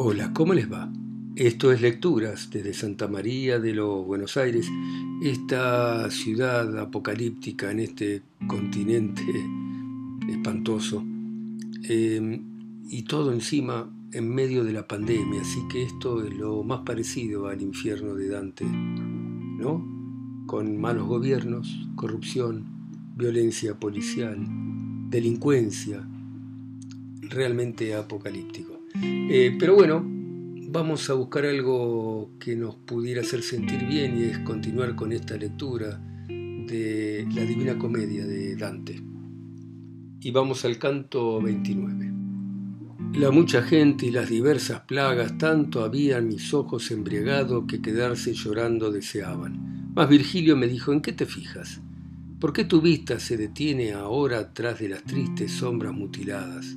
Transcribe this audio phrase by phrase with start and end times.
[0.00, 0.92] Hola, ¿cómo les va?
[1.34, 4.70] Esto es Lecturas desde Santa María de los Buenos Aires,
[5.24, 9.24] esta ciudad apocalíptica en este continente
[10.28, 11.04] espantoso.
[11.82, 12.44] Em,
[12.88, 17.48] y todo encima en medio de la pandemia, así que esto es lo más parecido
[17.48, 19.84] al infierno de Dante, ¿no?
[20.46, 22.66] Con malos gobiernos, corrupción,
[23.16, 24.46] violencia policial,
[25.10, 26.08] delincuencia,
[27.20, 28.77] realmente apocalíptico.
[28.94, 30.02] Eh, pero bueno,
[30.70, 35.36] vamos a buscar algo que nos pudiera hacer sentir bien y es continuar con esta
[35.36, 39.02] lectura de la Divina Comedia de Dante.
[40.20, 42.12] Y vamos al canto 29.
[43.14, 48.92] La mucha gente y las diversas plagas tanto habían mis ojos embriagado que quedarse llorando
[48.92, 49.92] deseaban.
[49.94, 51.80] Mas Virgilio me dijo, ¿en qué te fijas?
[52.38, 56.76] ¿Por qué tu vista se detiene ahora tras de las tristes sombras mutiladas?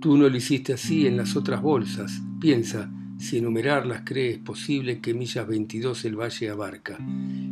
[0.00, 2.22] Tú no lo hiciste así en las otras bolsas.
[2.40, 6.98] Piensa, si enumerarlas crees posible que millas 22 el valle abarca.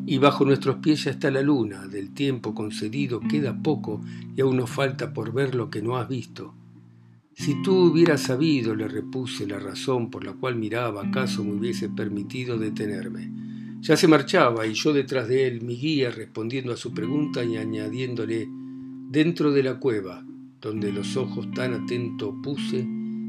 [0.07, 4.01] Y bajo nuestros pies ya está la luna, del tiempo concedido queda poco
[4.37, 6.55] y aún nos falta por ver lo que no has visto.
[7.35, 11.89] Si tú hubieras sabido, le repuse, la razón por la cual miraba, acaso me hubiese
[11.89, 13.31] permitido detenerme.
[13.81, 17.57] Ya se marchaba y yo detrás de él, mi guía, respondiendo a su pregunta y
[17.57, 18.49] añadiéndole,
[19.11, 20.25] dentro de la cueva,
[20.61, 22.87] donde los ojos tan atento puse,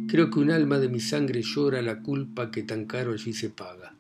[0.08, 3.50] creo que un alma de mi sangre llora la culpa que tan caro allí se
[3.50, 3.96] paga.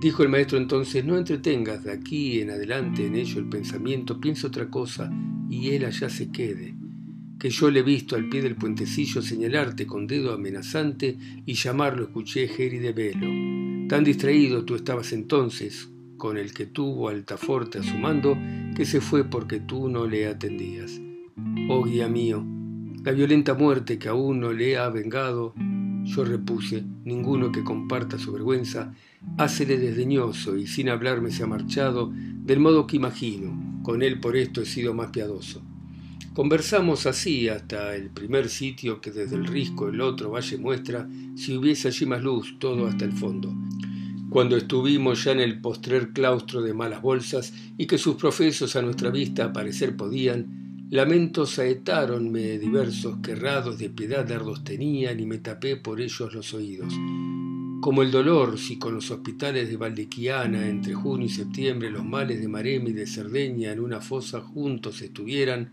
[0.00, 4.46] Dijo el maestro entonces, no entretengas de aquí en adelante en ello el pensamiento, piensa
[4.46, 5.12] otra cosa
[5.50, 6.74] y él allá se quede.
[7.38, 12.04] Que yo le he visto al pie del puentecillo señalarte con dedo amenazante y llamarlo
[12.04, 13.88] escuché Geri de Velo.
[13.88, 18.38] Tan distraído tú estabas entonces con el que tuvo Altaforte a su mando
[18.76, 21.00] que se fue porque tú no le atendías.
[21.68, 22.44] Oh guía mío,
[23.04, 25.54] la violenta muerte que aún no le ha vengado,
[26.04, 28.94] yo repuse, ninguno que comparta su vergüenza,
[29.38, 34.36] hácele desdeñoso y sin hablarme se ha marchado, del modo que imagino, con él por
[34.36, 35.62] esto he sido más piadoso.
[36.34, 41.56] Conversamos así hasta el primer sitio que desde el risco el otro valle muestra, si
[41.56, 43.52] hubiese allí más luz, todo hasta el fondo.
[44.30, 48.82] Cuando estuvimos ya en el postrer claustro de malas bolsas y que sus profesos a
[48.82, 55.38] nuestra vista aparecer podían, Lamentos saetáronme diversos que errados de piedad dardos tenían y me
[55.38, 56.92] tapé por ellos los oídos.
[57.80, 62.40] Como el dolor, si con los hospitales de Valdequiana entre junio y septiembre los males
[62.40, 65.70] de Maremi y de Cerdeña en una fosa juntos estuvieran,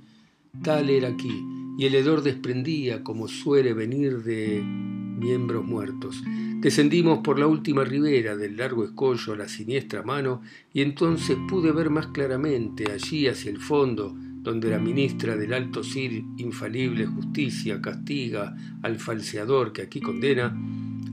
[0.61, 1.43] tal era aquí,
[1.79, 6.21] y el hedor desprendía como suele venir de miembros muertos.
[6.61, 11.71] Descendimos por la última ribera del largo escollo a la siniestra mano, y entonces pude
[11.71, 14.15] ver más claramente allí hacia el fondo,
[14.47, 20.57] donde la ministra del Alto Sir infalible justicia castiga al falseador que aquí condena,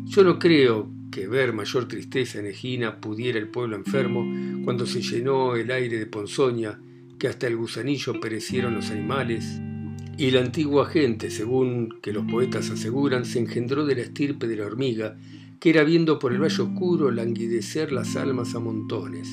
[0.04, 4.24] yo no creo que ver mayor tristeza en Egina pudiera el pueblo enfermo
[4.64, 6.78] cuando se llenó el aire de ponzoña,
[7.18, 9.60] que hasta el gusanillo perecieron los animales,
[10.16, 14.58] y la antigua gente, según que los poetas aseguran, se engendró de la estirpe de
[14.58, 15.16] la hormiga,
[15.58, 19.28] que era viendo por el valle oscuro languidecer las almas a montones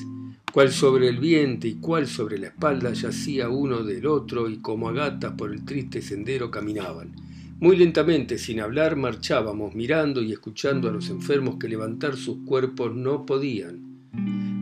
[0.52, 4.90] cual sobre el vientre y cual sobre la espalda yacía uno del otro y como
[4.90, 7.12] a gatas por el triste sendero caminaban.
[7.58, 12.94] Muy lentamente, sin hablar, marchábamos, mirando y escuchando a los enfermos que levantar sus cuerpos
[12.94, 13.92] no podían.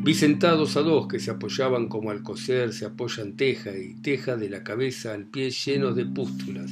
[0.04, 4.36] Vi sentados a dos que se apoyaban como al coser se apoyan teja y teja
[4.36, 6.70] de la cabeza al pie llenos de pústulas.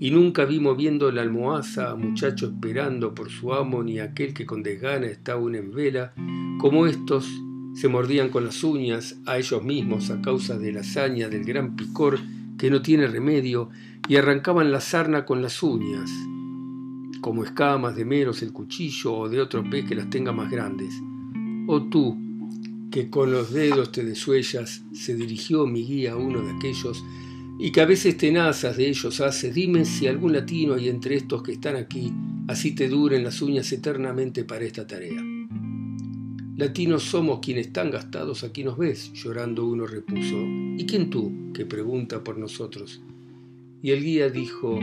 [0.00, 4.46] Y nunca vi moviendo la almohaza a muchacho esperando por su amo ni aquel que
[4.46, 6.14] con desgana estaba aún en vela,
[6.60, 7.28] como estos
[7.78, 11.76] se mordían con las uñas a ellos mismos a causa de la hazaña del gran
[11.76, 12.18] picor
[12.58, 13.70] que no tiene remedio
[14.08, 16.10] y arrancaban la sarna con las uñas,
[17.20, 20.92] como escamas de meros el cuchillo o de otro pez que las tenga más grandes.
[21.68, 22.18] Oh tú,
[22.90, 27.04] que con los dedos te desuellas, se dirigió mi guía a uno de aquellos,
[27.60, 31.44] y que a veces tenazas de ellos hace, dime si algún latino hay entre estos
[31.44, 32.12] que están aquí,
[32.48, 35.27] así te duren las uñas eternamente para esta tarea.
[36.58, 40.36] Latinos somos quienes están gastados, aquí nos ves, llorando uno repuso.
[40.76, 41.52] ¿Y quién tú?
[41.54, 43.00] que pregunta por nosotros.
[43.80, 44.80] Y el guía dijo,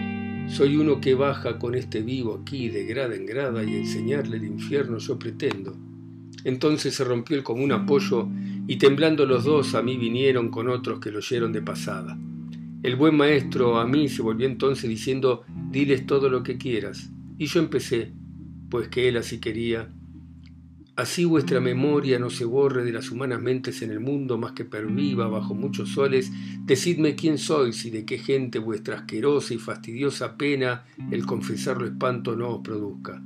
[0.48, 4.46] soy uno que baja con este vivo aquí de grada en grada y enseñarle el
[4.46, 5.76] infierno yo pretendo.
[6.46, 8.30] Entonces se rompió el común apoyo
[8.68, 12.18] y temblando los dos a mí vinieron con otros que lo oyeron de pasada.
[12.84, 17.10] El buen maestro a mí se volvió entonces diciendo, diles todo lo que quieras.
[17.38, 18.14] Y yo empecé,
[18.70, 19.90] pues que él así quería,
[20.96, 24.64] Así vuestra memoria no se borre de las humanas mentes en el mundo más que
[24.64, 26.32] perviva bajo muchos soles,
[26.64, 32.38] decidme quién sois y de qué gente vuestra asquerosa y fastidiosa pena el confesarlo espanto
[32.38, 33.22] no os produzca.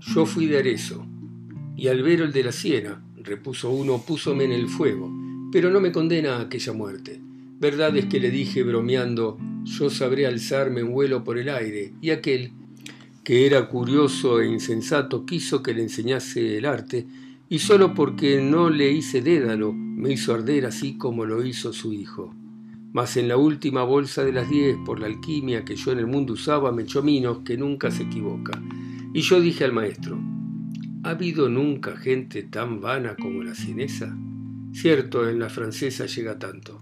[0.00, 1.06] Yo fui de Arezo,
[1.76, 5.10] y al ver el de la Siena, repuso uno, púsome en el fuego,
[5.50, 7.22] pero no me condena a aquella muerte.
[7.58, 12.10] Verdad es que le dije bromeando, yo sabré alzarme en vuelo por el aire, y
[12.10, 12.52] aquel,
[13.28, 17.06] que era curioso e insensato, quiso que le enseñase el arte,
[17.50, 21.92] y solo porque no le hice dédalo, me hizo arder así como lo hizo su
[21.92, 22.34] hijo.
[22.90, 26.06] Mas en la última bolsa de las diez, por la alquimia que yo en el
[26.06, 28.62] mundo usaba, me echó minos que nunca se equivoca.
[29.12, 30.18] Y yo dije al maestro,
[31.02, 34.16] ¿ha habido nunca gente tan vana como la cinesa?
[34.72, 36.80] Cierto, en la francesa llega tanto.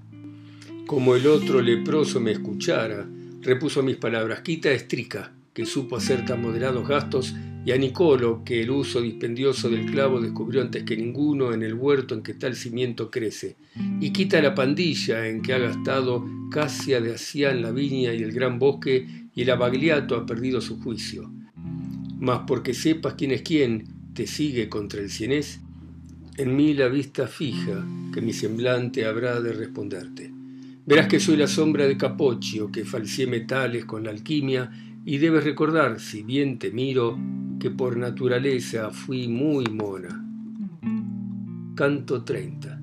[0.86, 3.04] Como el otro leproso me escuchara,
[3.42, 8.60] repuso mis palabras, quita estrica, que supo hacer tan moderados gastos, y a Nicolo, que
[8.60, 12.54] el uso dispendioso del clavo descubrió antes que ninguno en el huerto en que tal
[12.54, 13.56] cimiento crece,
[13.98, 18.32] y quita la pandilla en que ha gastado Casia de Asián la viña y el
[18.32, 21.32] gran bosque, y el abagliato ha perdido su juicio.
[22.20, 25.60] Mas porque sepas quién es quién, te sigue contra el cienés,
[26.36, 27.82] en mí la vista fija,
[28.12, 30.30] que mi semblante habrá de responderte.
[30.84, 34.70] Verás que soy la sombra de Capocchio, que falseé metales con la alquimia,
[35.08, 37.16] y debes recordar, si bien te miro,
[37.60, 40.24] que por naturaleza fui muy mona.
[41.76, 42.82] Canto 30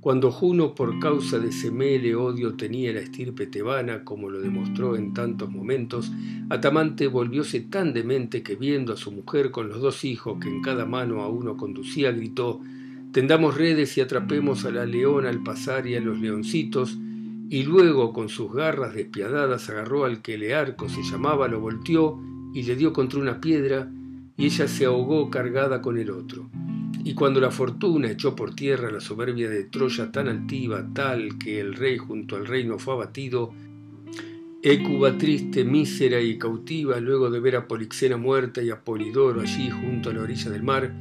[0.00, 5.12] Cuando Juno por causa de semele odio tenía la estirpe tebana, como lo demostró en
[5.12, 6.12] tantos momentos,
[6.50, 10.62] Atamante volvióse tan demente que viendo a su mujer con los dos hijos que en
[10.62, 12.60] cada mano a uno conducía, gritó
[13.10, 16.96] Tendamos redes y atrapemos a la leona al pasar y a los leoncitos,
[17.48, 22.20] y luego con sus garras despiadadas agarró al que Learco se llamaba, lo volteó
[22.52, 23.90] y le dio contra una piedra,
[24.36, 26.50] y ella se ahogó cargada con el otro.
[27.04, 31.60] Y cuando la fortuna echó por tierra la soberbia de Troya tan altiva, tal que
[31.60, 33.52] el rey junto al reino fue abatido,
[34.62, 39.70] Écuba triste, mísera y cautiva, luego de ver a Polixena muerta y a Polidoro allí
[39.70, 40.92] junto a la orilla del mar,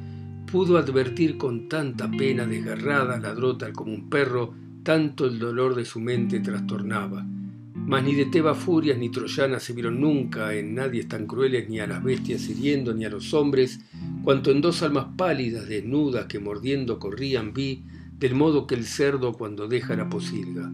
[0.52, 4.54] pudo advertir con tanta pena desgarrada, ladró tal como un perro,
[4.86, 7.26] tanto el dolor de su mente trastornaba.
[7.74, 11.80] Mas ni de Teba furias ni troyanas se vieron nunca en nadie tan crueles ni
[11.80, 13.80] a las bestias hiriendo ni a los hombres,
[14.24, 17.84] cuanto en dos almas pálidas, desnudas, que mordiendo corrían vi,
[18.20, 20.72] del modo que el cerdo cuando deja la posilga.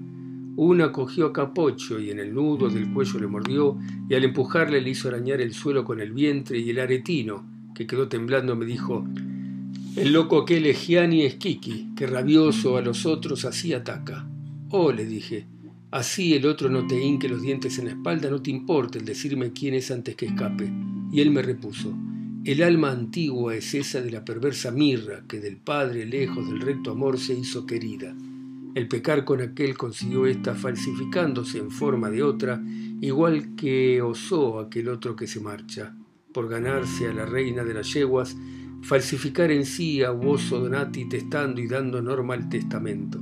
[0.57, 3.77] Una cogió a Capocho y en el nudo del cuello le mordió,
[4.09, 7.87] y al empujarle le hizo arañar el suelo con el vientre, y el aretino, que
[7.87, 9.07] quedó temblando, me dijo
[9.95, 14.27] el loco aquel es Gianni Esquiqui, que rabioso a los otros así ataca.
[14.69, 15.47] Oh, le dije,
[15.91, 19.05] así el otro no te hinque los dientes en la espalda, no te importa el
[19.05, 20.71] decirme quién es antes que escape.
[21.11, 21.93] Y él me repuso,
[22.45, 26.91] el alma antigua es esa de la perversa mirra que del Padre lejos del recto
[26.91, 28.15] amor se hizo querida.
[28.73, 32.63] El pecar con aquel consiguió esta falsificándose en forma de otra,
[33.01, 35.93] igual que osó aquel otro que se marcha,
[36.33, 38.37] por ganarse a la reina de las yeguas,
[38.81, 43.19] falsificar en sí a Uoso Donati testando y dando norma al testamento.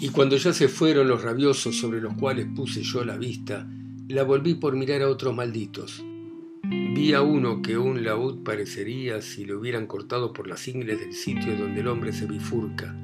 [0.00, 3.68] Y cuando ya se fueron los rabiosos sobre los cuales puse yo la vista,
[4.08, 6.04] la volví por mirar a otros malditos.
[6.62, 11.14] Vi a uno que un laúd parecería si lo hubieran cortado por las ingles del
[11.14, 12.96] sitio donde el hombre se bifurca.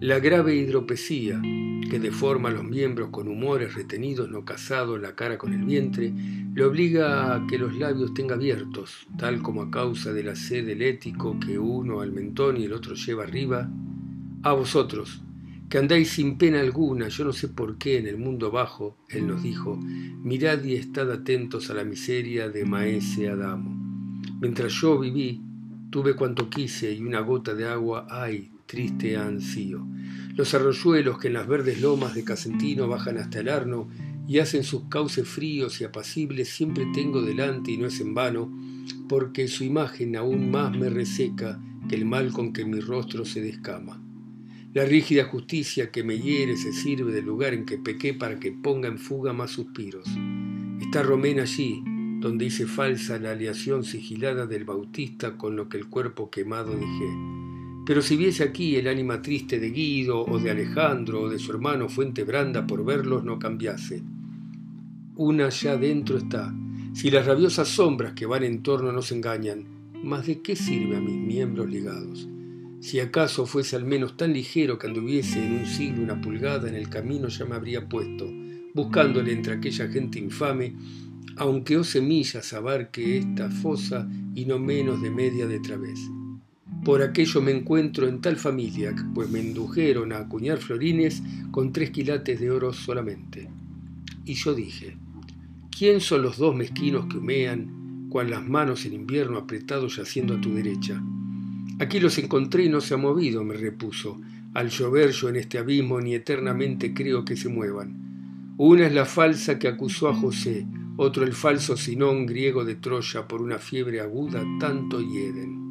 [0.00, 1.42] La grave hidropesía,
[1.90, 6.12] que deforma los miembros con humores retenidos no casados la cara con el vientre,
[6.54, 10.66] le obliga a que los labios tenga abiertos, tal como a causa de la sed
[10.66, 13.68] del ético que uno al mentón y el otro lleva arriba.
[14.44, 15.20] A vosotros,
[15.68, 19.26] que andáis sin pena alguna, yo no sé por qué en el mundo bajo, él
[19.26, 23.76] nos dijo, mirad y estad atentos a la miseria de Maese Adamo.
[24.40, 25.42] Mientras yo viví,
[25.90, 29.84] tuve cuanto quise y una gota de agua hay, triste ansío
[30.38, 33.88] los arroyuelos que en las verdes lomas de Casentino bajan hasta el Arno
[34.28, 38.48] y hacen sus cauces fríos y apacibles siempre tengo delante y no es en vano,
[39.08, 43.40] porque su imagen aún más me reseca que el mal con que mi rostro se
[43.40, 44.00] descama.
[44.74, 48.52] La rígida justicia que me hiere se sirve del lugar en que pequé para que
[48.52, 50.06] ponga en fuga más suspiros.
[50.80, 51.82] Está Romén allí,
[52.20, 57.47] donde hice falsa la aleación sigilada del Bautista con lo que el cuerpo quemado dejé.
[57.88, 61.52] Pero si viese aquí el ánima triste de Guido o de Alejandro o de su
[61.52, 64.02] hermano Fuente Branda por verlos no cambiase.
[65.16, 66.54] Una ya dentro está.
[66.92, 69.64] Si las rabiosas sombras que van en torno nos engañan,
[70.04, 72.28] ¿más de qué sirve a mis miembros ligados?
[72.80, 76.74] Si acaso fuese al menos tan ligero que anduviese en un siglo una pulgada en
[76.74, 78.30] el camino ya me habría puesto,
[78.74, 80.76] buscándole entre aquella gente infame,
[81.36, 85.98] aunque ose millas abarque esta fosa y no menos de media de través.
[86.84, 91.90] Por aquello me encuentro en tal familia, pues me indujeron a acuñar florines con tres
[91.90, 93.48] quilates de oro solamente.
[94.24, 94.96] Y yo dije,
[95.76, 100.40] ¿quién son los dos mezquinos que humean, cual las manos en invierno apretados yaciendo a
[100.40, 101.02] tu derecha.
[101.78, 104.20] Aquí los encontré y no se ha movido, me repuso.
[104.54, 108.54] Al llover yo en este abismo ni eternamente creo que se muevan.
[108.56, 110.66] Una es la falsa que acusó a José,
[110.96, 115.67] otro el falso Sinón griego de Troya por una fiebre aguda tanto hieden.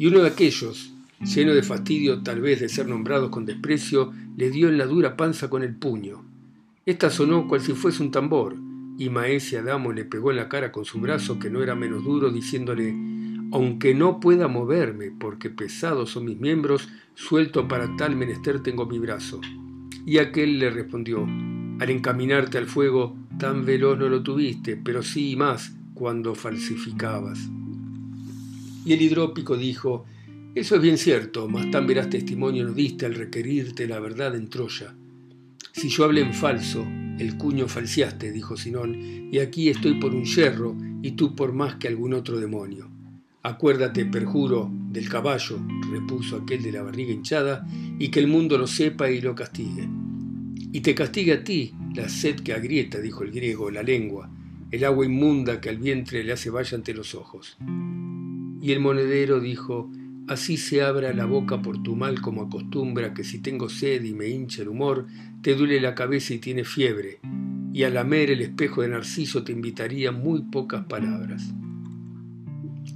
[0.00, 4.48] Y uno de aquellos, lleno de fastidio tal vez de ser nombrados con desprecio, le
[4.48, 6.24] dio en la dura panza con el puño.
[6.86, 8.56] Esta sonó cual si fuese un tambor,
[8.96, 12.02] y Maese Adamo le pegó en la cara con su brazo, que no era menos
[12.02, 12.94] duro, diciéndole,
[13.52, 18.98] aunque no pueda moverme, porque pesados son mis miembros, suelto para tal menester tengo mi
[18.98, 19.42] brazo.
[20.06, 21.24] Y aquel le respondió,
[21.78, 27.50] al encaminarte al fuego, tan veloz no lo tuviste, pero sí y más cuando falsificabas.
[28.84, 30.06] Y el hidrópico dijo,
[30.54, 34.48] eso es bien cierto, mas tan verás testimonio no diste al requerirte la verdad en
[34.48, 34.94] Troya.
[35.72, 36.84] Si yo hablé en falso,
[37.18, 41.76] el cuño falseaste, dijo Sinón, y aquí estoy por un yerro y tú por más
[41.76, 42.90] que algún otro demonio.
[43.42, 45.60] Acuérdate, perjuro, del caballo,
[45.92, 47.66] repuso aquel de la barriga hinchada,
[47.98, 49.88] y que el mundo lo sepa y lo castigue.
[50.72, 54.30] Y te castigue a ti la sed que agrieta, dijo el griego, la lengua,
[54.70, 57.56] el agua inmunda que al vientre le hace valla ante los ojos.
[58.62, 59.90] Y el monedero dijo,
[60.28, 64.12] así se abra la boca por tu mal como acostumbra que si tengo sed y
[64.12, 65.06] me hincha el humor,
[65.42, 67.20] te duele la cabeza y tiene fiebre,
[67.72, 71.54] y al lamer el espejo de Narciso te invitaría muy pocas palabras.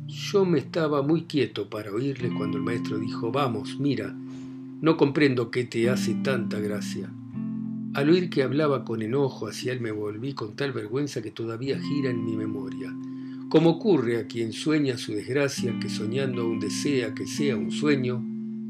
[0.07, 4.15] Yo me estaba muy quieto para oírle cuando el maestro dijo, vamos, mira,
[4.81, 7.11] no comprendo qué te hace tanta gracia.
[7.95, 11.81] Al oír que hablaba con enojo hacia él me volví con tal vergüenza que todavía
[11.81, 12.95] gira en mi memoria
[13.55, 18.21] como ocurre a quien sueña su desgracia, que soñando aún desea que sea un sueño,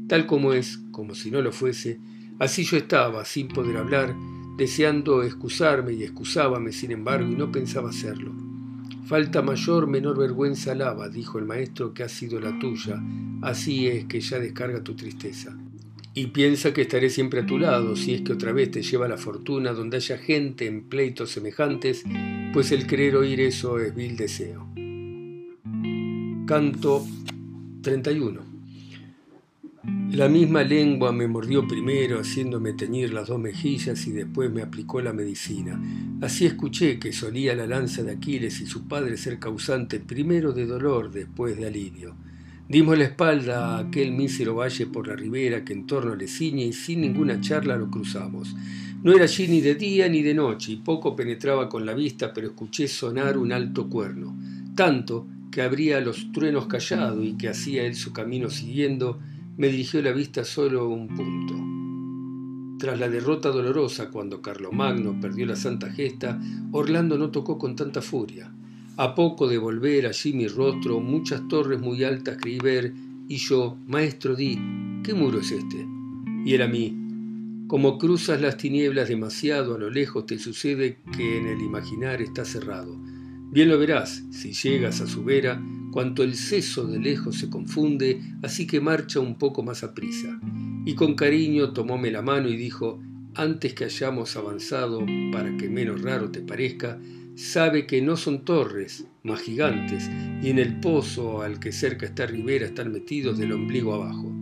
[0.07, 1.99] tal como es, como si no lo fuese,
[2.37, 4.15] así yo estaba, sin poder hablar,
[4.59, 8.31] deseando excusarme y excusábame, sin embargo, y no pensaba hacerlo.
[9.07, 13.01] Falta mayor, menor vergüenza alaba, dijo el maestro, que ha sido la tuya,
[13.41, 15.57] así es que ya descarga tu tristeza.
[16.17, 19.09] Y piensa que estaré siempre a tu lado, si es que otra vez te lleva
[19.09, 22.05] la fortuna donde haya gente en pleitos semejantes,
[22.53, 24.65] pues el querer oír eso es vil deseo.
[26.47, 27.05] Canto
[27.81, 28.39] 31.
[30.11, 35.01] La misma lengua me mordió primero, haciéndome teñir las dos mejillas y después me aplicó
[35.01, 35.77] la medicina.
[36.21, 40.65] Así escuché que solía la lanza de Aquiles y su padre ser causante primero de
[40.65, 42.15] dolor, después de alivio.
[42.67, 46.65] Dimos la espalda a aquel mísero valle por la ribera que en torno le ciñe
[46.65, 48.55] y sin ninguna charla lo cruzamos.
[49.03, 52.33] No era allí ni de día ni de noche y poco penetraba con la vista,
[52.33, 54.35] pero escuché sonar un alto cuerno,
[54.75, 59.19] tanto que abría los truenos callado y que hacía él su camino siguiendo,
[59.57, 61.53] me dirigió la vista solo un punto.
[62.79, 66.41] Tras la derrota dolorosa cuando Carlomagno perdió la santa gesta,
[66.71, 68.51] Orlando no tocó con tanta furia.
[68.97, 72.93] A poco de volver allí mi rostro, muchas torres muy altas creí ver,
[73.27, 74.57] y yo, maestro, di,
[75.03, 75.85] ¿qué muro es este?
[76.45, 76.95] Y él a mí,
[77.67, 82.45] como cruzas las tinieblas demasiado a lo lejos, te sucede que en el imaginar está
[82.45, 82.97] cerrado.
[83.51, 85.61] Bien lo verás, si llegas a su vera,
[85.91, 90.39] cuanto el seso de lejos se confunde, así que marcha un poco más a prisa.
[90.85, 93.01] Y con cariño tomóme la mano y dijo,
[93.33, 96.97] antes que hayamos avanzado, para que menos raro te parezca,
[97.35, 100.09] sabe que no son torres, más gigantes,
[100.41, 104.33] y en el pozo al que cerca está ribera están metidos del ombligo abajo.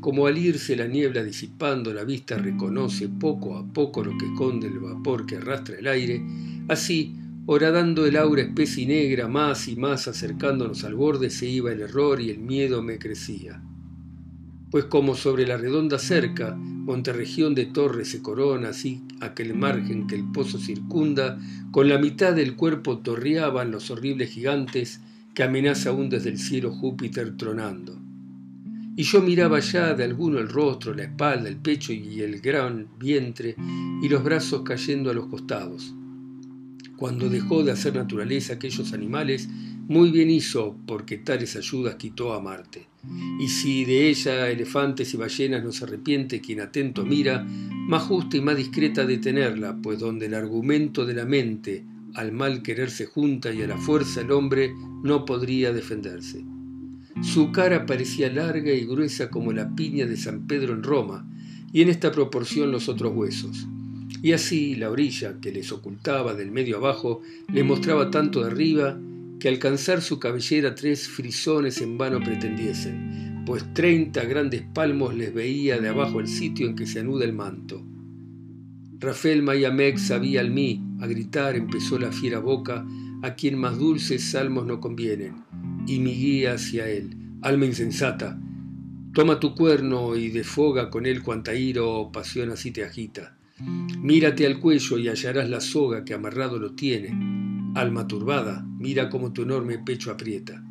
[0.00, 4.66] Como al irse la niebla disipando la vista reconoce poco a poco lo que esconde
[4.66, 6.20] el vapor que arrastra el aire,
[6.68, 7.14] así,
[7.46, 11.80] horadando el aura espesa y negra, más y más acercándonos al borde, se iba el
[11.80, 13.62] error y el miedo me crecía
[14.76, 20.16] pues como sobre la redonda cerca, monterregión de torres se corona, así aquel margen que
[20.16, 21.38] el pozo circunda,
[21.70, 25.00] con la mitad del cuerpo torreaban los horribles gigantes
[25.32, 27.98] que amenaza aún desde el cielo Júpiter tronando.
[28.96, 32.88] Y yo miraba ya de alguno el rostro, la espalda, el pecho y el gran
[32.98, 33.56] vientre,
[34.02, 35.94] y los brazos cayendo a los costados.
[36.98, 39.48] Cuando dejó de hacer naturaleza aquellos animales,
[39.88, 42.86] muy bien hizo porque tales ayudas quitó a Marte.
[43.38, 48.36] Y si de ella elefantes y ballenas no se arrepiente quien atento mira, más justa
[48.36, 52.90] y más discreta de tenerla, pues donde el argumento de la mente al mal querer
[52.90, 54.72] se junta y a la fuerza el hombre
[55.04, 56.44] no podría defenderse.
[57.22, 61.28] Su cara parecía larga y gruesa como la piña de San Pedro en Roma,
[61.72, 63.66] y en esta proporción los otros huesos.
[64.22, 68.98] Y así la orilla que les ocultaba del medio abajo le mostraba tanto de arriba
[69.38, 75.78] que alcanzar su cabellera tres frisones en vano pretendiesen, pues treinta grandes palmos les veía
[75.78, 77.84] de abajo el sitio en que se anuda el manto.
[78.98, 82.86] Rafael Mayamec sabía al mí, a gritar empezó la fiera boca,
[83.22, 85.44] a quien más dulces salmos no convienen,
[85.86, 87.16] y mi guía hacia él.
[87.42, 88.40] Alma insensata,
[89.12, 93.36] toma tu cuerno y defoga con él cuanta ira o pasión así te agita.
[94.00, 97.55] Mírate al cuello y hallarás la soga que amarrado lo tiene.
[97.76, 100.64] Alma turbada, mira cómo tu enorme pecho aprieta.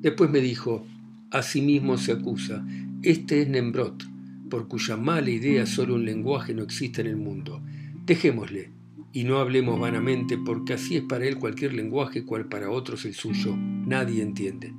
[0.00, 0.84] Después me dijo,
[1.30, 2.66] asimismo se acusa,
[3.04, 4.02] este es Nembrot,
[4.50, 7.62] por cuya mala idea solo un lenguaje no existe en el mundo.
[8.06, 8.72] Dejémosle,
[9.12, 13.14] y no hablemos vanamente, porque así es para él cualquier lenguaje cual para otros el
[13.14, 13.54] suyo.
[13.56, 14.74] Nadie entiende.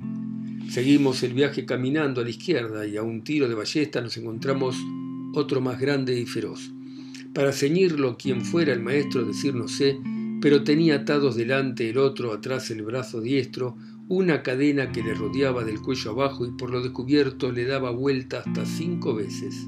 [0.68, 4.76] Seguimos el viaje caminando a la izquierda y a un tiro de ballesta nos encontramos
[5.32, 6.70] otro más grande y feroz.
[7.32, 9.98] Para ceñirlo, quien fuera el maestro, decir no sé,
[10.40, 13.76] pero tenía atados delante el otro, atrás el brazo diestro,
[14.08, 18.42] una cadena que le rodeaba del cuello abajo y por lo descubierto le daba vuelta
[18.44, 19.66] hasta cinco veces.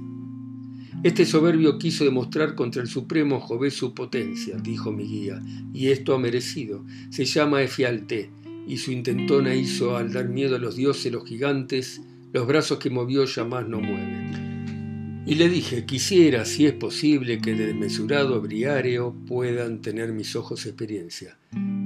[1.03, 6.15] Este soberbio quiso demostrar contra el supremo Jové su potencia, dijo mi guía, y esto
[6.15, 6.85] ha merecido.
[7.11, 8.31] Se llama Efialte,
[8.67, 12.91] y su intentona hizo al dar miedo a los dioses, los gigantes, los brazos que
[12.91, 14.50] movió ya más no mueven.
[15.27, 20.65] Y le dije, quisiera, si es posible, que de desmesurado briáreo puedan tener mis ojos
[20.65, 21.37] experiencia.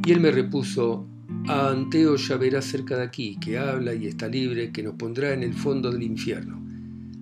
[0.06, 1.06] Y él me repuso,
[1.48, 5.32] a Anteo ya verá cerca de aquí, que habla y está libre, que nos pondrá
[5.32, 6.62] en el fondo del infierno.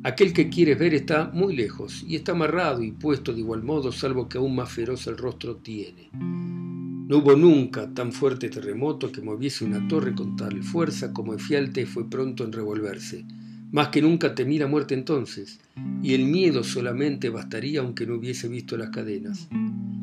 [0.04, 3.90] Aquel que quieres ver está muy lejos y está amarrado y puesto de igual modo,
[3.90, 6.10] salvo que aún más feroz el rostro tiene.
[6.12, 11.86] No hubo nunca tan fuerte terremoto que moviese una torre con tal fuerza como Efialte
[11.86, 13.24] fue pronto en revolverse.
[13.72, 15.58] Más que nunca temí la muerte entonces,
[16.02, 19.48] y el miedo solamente bastaría aunque no hubiese visto las cadenas.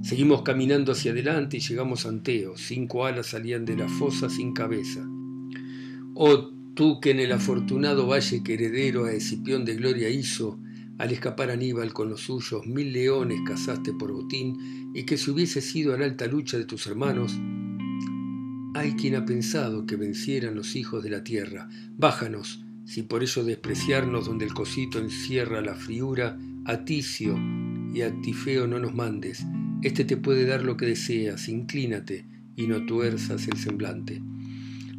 [0.01, 2.57] Seguimos caminando hacia adelante y llegamos a Anteo.
[2.57, 5.07] Cinco alas salían de la fosa sin cabeza.
[6.15, 10.59] Oh tú que en el afortunado valle que heredero a Escipión de gloria hizo,
[10.97, 15.61] al escapar Aníbal con los suyos, mil leones cazaste por botín, y que si hubiese
[15.61, 17.37] sido la alta lucha de tus hermanos,
[18.73, 21.69] hay quien ha pensado que vencieran los hijos de la tierra.
[21.97, 27.39] Bájanos, si por ello despreciarnos donde el cosito encierra la friura, a Ticio
[27.93, 29.45] y a Tifeo no nos mandes,
[29.83, 32.25] este te puede dar lo que deseas, inclínate
[32.55, 34.23] y no tuerzas el semblante.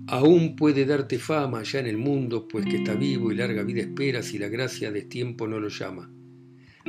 [0.06, 3.80] Aún puede darte fama allá en el mundo, pues que está vivo y larga vida
[3.80, 6.12] espera si la gracia de tiempo no lo llama.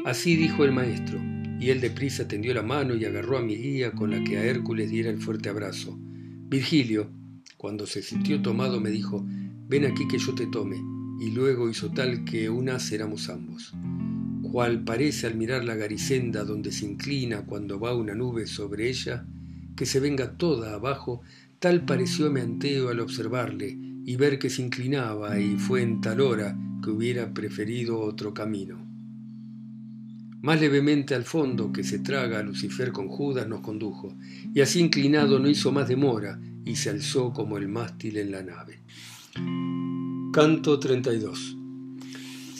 [0.05, 1.19] Así dijo el maestro,
[1.59, 4.45] y él deprisa tendió la mano y agarró a mi guía con la que a
[4.45, 5.97] Hércules diera el fuerte abrazo.
[5.99, 7.09] Virgilio,
[7.57, 9.25] cuando se sintió tomado, me dijo,
[9.71, 10.77] ven aquí que yo te tome,
[11.19, 13.73] y luego hizo tal que unas éramos ambos
[14.51, 19.25] cual parece al mirar la garicenda donde se inclina cuando va una nube sobre ella,
[19.77, 21.21] que se venga toda abajo,
[21.59, 26.57] tal parecióme Anteo al observarle y ver que se inclinaba y fue en tal hora
[26.83, 28.85] que hubiera preferido otro camino.
[30.41, 34.17] Más levemente al fondo que se traga a Lucifer con Judas nos condujo,
[34.53, 38.43] y así inclinado no hizo más demora y se alzó como el mástil en la
[38.43, 38.79] nave.
[40.33, 41.57] Canto 32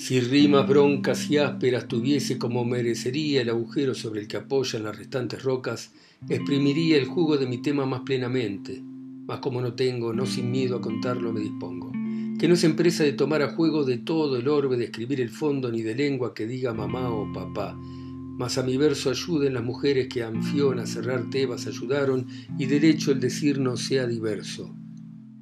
[0.02, 4.98] si rimas broncas y ásperas tuviese como merecería el agujero sobre el que apoyan las
[4.98, 5.92] restantes rocas,
[6.28, 8.82] exprimiría el jugo de mi tema más plenamente.
[8.82, 11.92] Mas como no tengo, no sin miedo a contarlo me dispongo.
[12.40, 15.30] Que no es empresa de tomar a juego de todo el orbe de escribir el
[15.30, 17.78] fondo ni de lengua que diga mamá o papá.
[17.78, 22.26] Mas a mi verso ayuden las mujeres que a Anfión a cerrar Tebas ayudaron
[22.58, 24.76] y derecho el decir no sea diverso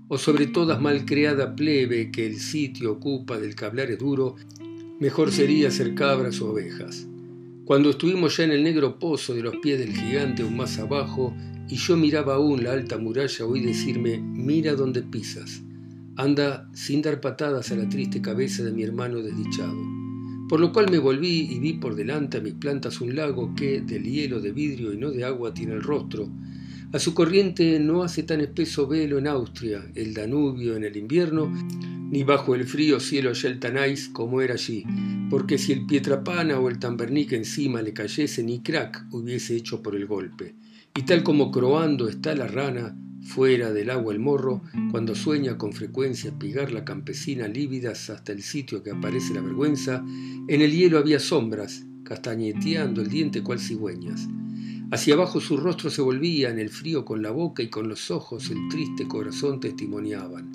[0.10, 4.36] o sobre todas malcreada plebe que el sitio ocupa del que hablar es duro,
[5.00, 7.08] mejor sería ser cabras o ovejas.
[7.64, 11.36] Cuando estuvimos ya en el negro pozo de los pies del gigante aún más abajo,
[11.70, 15.62] y yo miraba aún la alta muralla, oí decirme, mira donde pisas,
[16.16, 19.78] anda sin dar patadas a la triste cabeza de mi hermano desdichado.
[20.50, 23.82] Por lo cual me volví y vi por delante a mis plantas un lago que,
[23.82, 26.28] del hielo de vidrio y no de agua, tiene el rostro,
[26.92, 31.54] a su corriente no hace tan espeso velo en Austria, el Danubio en el invierno,
[32.10, 34.84] ni bajo el frío cielo Tanais como era allí,
[35.30, 39.96] porque si el Pietrapana o el Tambernic encima le cayese, ni crack hubiese hecho por
[39.96, 40.56] el golpe.
[40.98, 45.74] Y tal como croando está la rana, fuera del agua el morro, cuando sueña con
[45.74, 50.04] frecuencia pigar la campesina lívidas hasta el sitio que aparece la vergüenza,
[50.48, 54.28] en el hielo había sombras, castañeteando el diente cual cigüeñas.
[54.92, 58.10] Hacia abajo su rostro se volvía, en el frío con la boca y con los
[58.10, 60.52] ojos el triste corazón testimoniaban.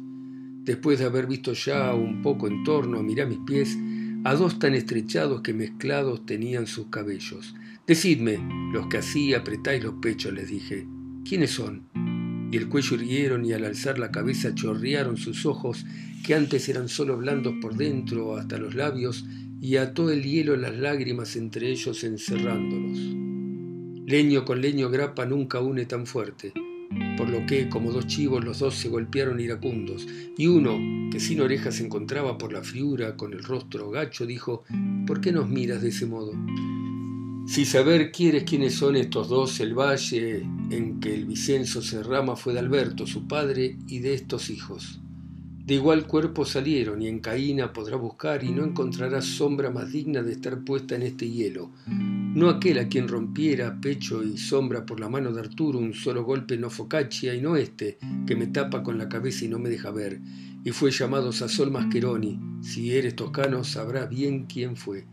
[0.65, 3.79] Después de haber visto ya un poco en torno, miré mis pies,
[4.25, 7.55] a dos tan estrechados que mezclados tenían sus cabellos.
[7.87, 8.41] Decidme,
[8.73, 10.89] los que así apretáis los pechos, les dije,
[11.25, 11.85] ¿quiénes son?
[12.51, 15.87] Y el cuello irguieron y al alzar la cabeza chorrearon sus ojos,
[16.27, 19.27] que antes eran solo blandos por dentro hasta los labios,
[19.61, 23.24] y ató el hielo las lágrimas entre ellos encerrándolos.
[24.07, 26.53] Leño con leño grapa nunca une tan fuerte.
[27.17, 30.79] por lo que, como dos chivos, los dos se golpearon iracundos, y uno,
[31.11, 34.65] que sin orejas se encontraba por la friura, con el rostro gacho, dijo,
[35.07, 36.33] ¿por qué nos miras de ese modo?
[37.47, 42.37] Si saber quieres quiénes son estos dos, el valle en que el Vicenzo se rama
[42.37, 45.01] fue de Alberto, su padre, y de estos hijos.
[45.65, 50.23] De igual cuerpo salieron, y en Caína podrá buscar, y no encontrará sombra más digna
[50.23, 51.71] de estar puesta en este hielo.
[51.87, 56.23] No aquel a quien rompiera pecho y sombra por la mano de Arturo un solo
[56.23, 57.97] golpe no focaccia, y no este,
[58.27, 60.21] que me tapa con la cabeza y no me deja ver.
[60.65, 62.39] Y fue llamado Sasol Mascheroni.
[62.61, 65.07] Si eres toscano, sabrás bien quién fue.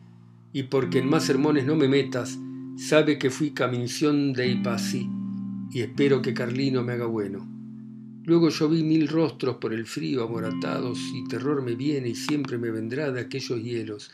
[0.52, 2.38] Y porque en más sermones no me metas,
[2.76, 5.10] sabe que fui caminción de Ipasi,
[5.72, 7.61] y espero que Carlino me haga bueno.
[8.24, 12.60] Luego yo vi mil rostros por el frío amoratados y terror me viene y siempre
[12.60, 14.12] me vendrá de aquellos hielos.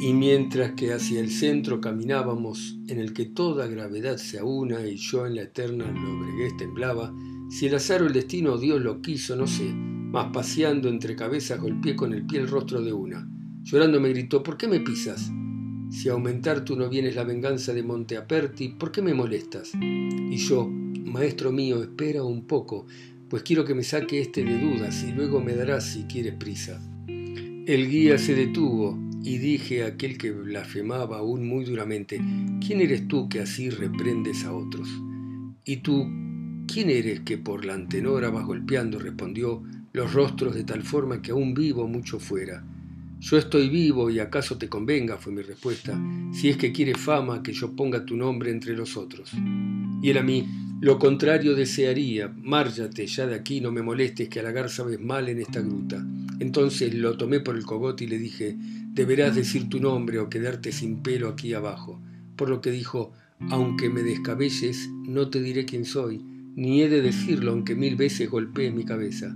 [0.00, 4.96] Y mientras que hacia el centro caminábamos, en el que toda gravedad se aúna y
[4.96, 7.14] yo en la eterna lobreguez temblaba,
[7.48, 11.60] si el azar o el destino Dios lo quiso, no sé, mas paseando entre cabezas
[11.60, 13.28] golpeé con el pie el rostro de una.
[13.62, 15.30] Llorando me gritó, ¿por qué me pisas?
[15.92, 19.72] Si aumentar tú no vienes la venganza de Monte Aperti, ¿por qué me molestas?
[19.74, 22.86] Y yo, maestro mío, espera un poco,
[23.28, 26.80] pues quiero que me saque este de dudas y luego me darás si quieres prisa.
[27.06, 32.22] El guía se detuvo y dije a aquel que blasfemaba aún muy duramente,
[32.66, 34.88] ¿quién eres tú que así reprendes a otros?
[35.66, 36.08] Y tú,
[36.66, 38.98] ¿quién eres que por la antenora vas golpeando?
[38.98, 42.64] respondió, los rostros de tal forma que aún vivo mucho fuera.
[43.22, 45.96] Yo estoy vivo y acaso te convenga, fue mi respuesta,
[46.32, 49.30] si es que quieres fama que yo ponga tu nombre entre los otros.
[50.02, 50.48] Y él a mí,
[50.80, 55.38] lo contrario desearía, márgate ya de aquí, no me molestes que halagar sabes mal en
[55.38, 56.04] esta gruta.
[56.40, 58.56] Entonces lo tomé por el cogote y le dije,
[58.92, 62.02] deberás decir tu nombre o quedarte sin pelo aquí abajo.
[62.34, 63.12] Por lo que dijo,
[63.50, 66.20] aunque me descabelles, no te diré quién soy,
[66.56, 69.32] ni he de decirlo aunque mil veces golpee mi cabeza.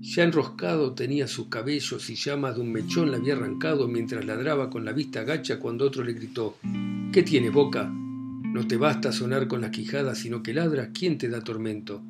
[0.00, 4.70] Ya enroscado tenía sus cabellos y llamas de un mechón la había arrancado mientras ladraba
[4.70, 6.56] con la vista gacha cuando otro le gritó,
[7.12, 7.90] ¿Qué tiene boca?
[7.90, 12.02] No te basta sonar con la quijada, sino que ladras, ¿quién te da tormento?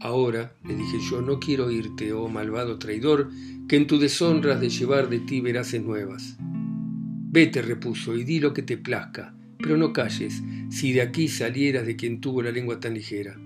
[0.00, 3.30] Ahora, le dije yo, no quiero oírte, oh malvado traidor,
[3.68, 6.36] que en tu deshonra de llevar de ti veraces nuevas.
[6.40, 11.86] Vete, repuso, y di lo que te plazca, pero no calles, si de aquí salieras
[11.86, 13.36] de quien tuvo la lengua tan ligera.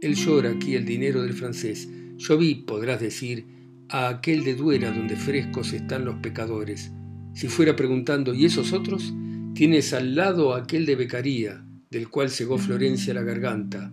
[0.00, 1.88] Él llora aquí el dinero del francés.
[2.20, 3.46] Yo vi, podrás decir,
[3.88, 6.92] a aquel de Duera donde frescos están los pecadores.
[7.32, 9.14] Si fuera preguntando, ¿y esos otros?
[9.54, 13.90] Tienes al lado aquel de Becaría, del cual cegó Florencia la garganta.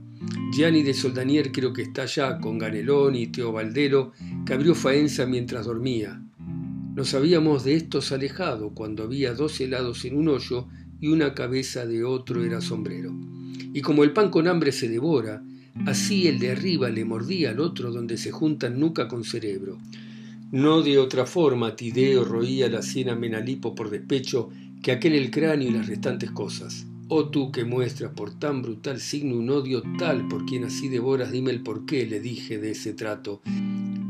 [0.53, 4.11] Gianni de Soldanier creo que está allá con Ganelón y Teobaldero,
[4.45, 6.21] que abrió Faenza mientras dormía.
[6.95, 10.67] Nos habíamos de estos alejado cuando había dos helados en un hoyo
[10.99, 13.15] y una cabeza de otro era sombrero.
[13.71, 15.41] Y como el pan con hambre se devora,
[15.85, 19.77] así el de arriba le mordía al otro donde se juntan nuca con cerebro.
[20.51, 24.49] No de otra forma Tideo roía la sien a Menalipo por despecho
[24.81, 26.87] que aquel el cráneo y las restantes cosas.
[27.09, 31.31] Oh tú que muestras por tan brutal signo un odio tal por quien así devoras,
[31.31, 33.41] dime el por qué, le dije de ese trato,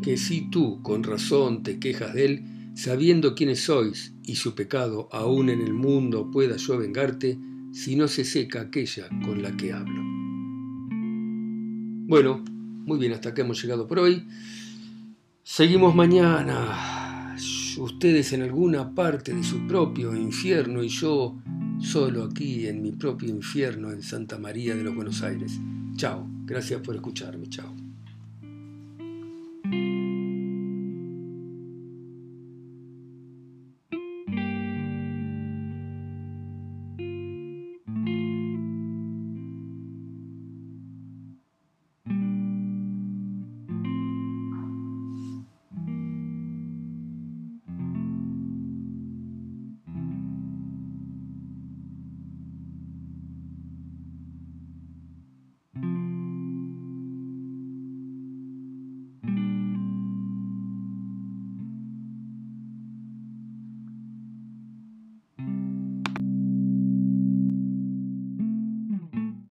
[0.02, 5.10] que si tú con razón te quejas de él, sabiendo quiénes sois y su pecado
[5.12, 7.38] aún en el mundo pueda yo vengarte,
[7.72, 10.17] si no se seca aquella con la que hablo.
[12.08, 14.26] Bueno, muy bien, hasta acá hemos llegado por hoy.
[15.44, 17.36] Seguimos mañana
[17.80, 21.36] ustedes en alguna parte de su propio infierno y yo
[21.82, 25.60] solo aquí en mi propio infierno en Santa María de los Buenos Aires.
[25.98, 27.76] Chao, gracias por escucharme, chao.